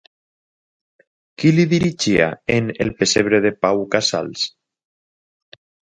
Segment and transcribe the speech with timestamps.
[1.41, 4.51] Qui li dirigiria en El Pessebre de Pau Casals?